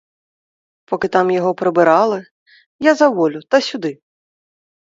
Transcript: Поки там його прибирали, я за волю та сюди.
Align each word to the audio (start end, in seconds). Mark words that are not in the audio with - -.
Поки 0.85 1.07
там 1.07 1.31
його 1.31 1.55
прибирали, 1.55 2.25
я 2.79 2.95
за 2.95 3.09
волю 3.09 3.41
та 3.41 3.61
сюди. 3.61 3.99